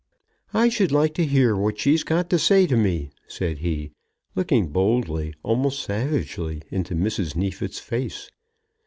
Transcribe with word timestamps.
"I 0.51 0.69
should 0.69 0.91
like 0.91 1.13
to 1.13 1.27
hear 1.27 1.55
what 1.55 1.77
she's 1.77 2.03
got 2.03 2.27
to 2.31 2.39
say 2.39 2.65
to 2.65 2.75
me," 2.75 3.11
said 3.27 3.59
he, 3.59 3.91
looking 4.33 4.69
boldly, 4.69 5.35
almost 5.43 5.83
savagely, 5.83 6.63
into 6.71 6.95
Mrs. 6.95 7.35
Neefit's 7.35 7.77
face. 7.77 8.31